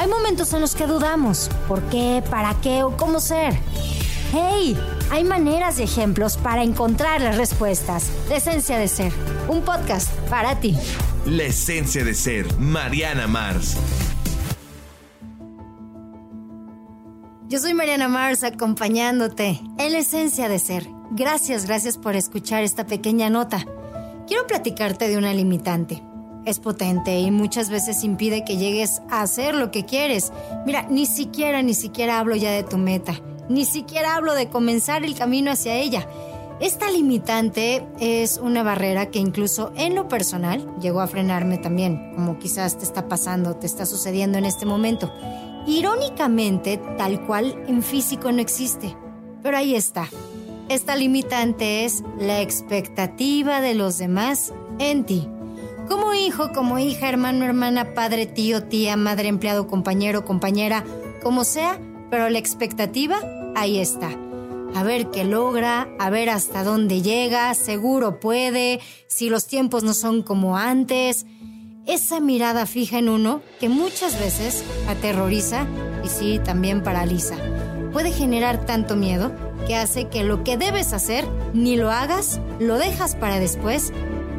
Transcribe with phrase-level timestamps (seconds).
[0.00, 1.50] Hay momentos en los que dudamos.
[1.68, 2.24] ¿Por qué?
[2.30, 2.84] ¿Para qué?
[2.84, 3.52] ¿O cómo ser?
[4.32, 4.74] ¡Hey!
[5.10, 8.10] Hay maneras y ejemplos para encontrar las respuestas.
[8.30, 9.12] La esencia de ser.
[9.46, 10.74] Un podcast para ti.
[11.26, 12.58] La esencia de ser.
[12.58, 13.76] Mariana Mars.
[17.50, 20.88] Yo soy Mariana Mars acompañándote en la esencia de ser.
[21.10, 23.66] Gracias, gracias por escuchar esta pequeña nota.
[24.26, 26.02] Quiero platicarte de una limitante.
[26.44, 30.32] Es potente y muchas veces impide que llegues a hacer lo que quieres.
[30.64, 33.14] Mira, ni siquiera, ni siquiera hablo ya de tu meta.
[33.48, 36.08] Ni siquiera hablo de comenzar el camino hacia ella.
[36.60, 42.38] Esta limitante es una barrera que incluso en lo personal llegó a frenarme también, como
[42.38, 45.10] quizás te está pasando, te está sucediendo en este momento.
[45.66, 48.94] Irónicamente, tal cual en físico no existe,
[49.42, 50.06] pero ahí está.
[50.68, 55.28] Esta limitante es la expectativa de los demás en ti.
[55.90, 60.84] Como hijo, como hija, hermano, hermana, padre, tío, tía, madre, empleado, compañero, compañera,
[61.20, 61.80] como sea,
[62.12, 63.18] pero la expectativa
[63.56, 64.08] ahí está.
[64.76, 69.92] A ver qué logra, a ver hasta dónde llega, seguro puede, si los tiempos no
[69.92, 71.26] son como antes
[71.86, 75.66] esa mirada fija en uno que muchas veces aterroriza
[76.04, 77.34] y sí, también paraliza.
[77.92, 79.32] Puede generar tanto miedo
[79.66, 83.92] que hace que lo que debes hacer ni lo hagas, lo dejas para después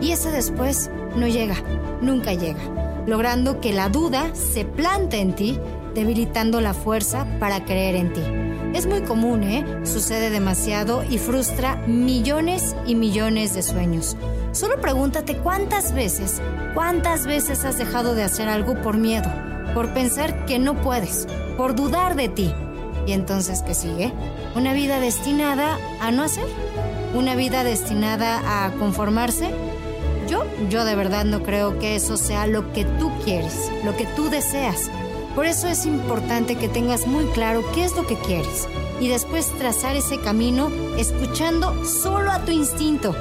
[0.00, 1.56] y ese después no llega,
[2.00, 2.60] nunca llega,
[3.06, 5.58] logrando que la duda se plante en ti,
[5.94, 8.22] debilitando la fuerza para creer en ti.
[8.74, 9.64] Es muy común, ¿eh?
[9.84, 14.16] Sucede demasiado y frustra millones y millones de sueños.
[14.50, 16.42] Solo pregúntate cuántas veces,
[16.74, 19.30] cuántas veces has dejado de hacer algo por miedo,
[19.74, 22.52] por pensar que no puedes, por dudar de ti.
[23.06, 24.12] ¿Y entonces qué sigue?
[24.56, 26.46] ¿Una vida destinada a no hacer?
[27.14, 29.50] ¿Una vida destinada a conformarse?
[30.28, 34.06] Yo, yo de verdad no creo que eso sea lo que tú quieres, lo que
[34.06, 34.90] tú deseas.
[35.34, 38.68] Por eso es importante que tengas muy claro qué es lo que quieres
[39.00, 43.14] y después trazar ese camino escuchando solo a tu instinto.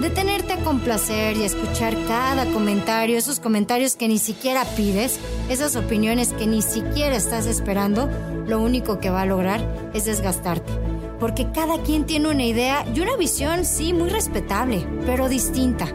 [0.00, 5.20] Detenerte a complacer y escuchar cada comentario, esos comentarios que ni siquiera pides,
[5.50, 8.08] esas opiniones que ni siquiera estás esperando,
[8.46, 9.60] lo único que va a lograr
[9.92, 10.72] es desgastarte.
[11.20, 15.86] Porque cada quien tiene una idea y una visión, sí, muy respetable, pero distinta.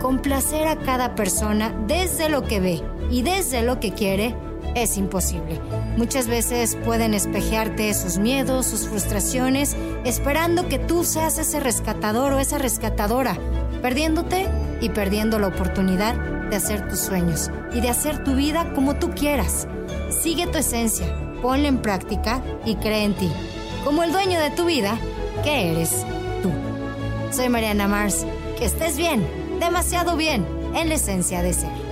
[0.00, 4.34] Complacer a cada persona desde lo que ve y desde lo que quiere
[4.74, 5.60] es imposible.
[5.96, 12.38] Muchas veces pueden espejearte sus miedos, sus frustraciones, esperando que tú seas ese rescatador o
[12.38, 13.36] esa rescatadora,
[13.82, 14.48] perdiéndote
[14.80, 16.14] y perdiendo la oportunidad
[16.48, 19.68] de hacer tus sueños y de hacer tu vida como tú quieras.
[20.08, 21.06] Sigue tu esencia,
[21.42, 23.30] ponla en práctica y cree en ti,
[23.84, 24.98] como el dueño de tu vida,
[25.44, 26.06] que eres
[26.42, 26.50] tú.
[27.30, 28.26] Soy Mariana Mars,
[28.58, 29.24] que estés bien,
[29.60, 30.44] demasiado bien,
[30.74, 31.89] en la esencia de ser.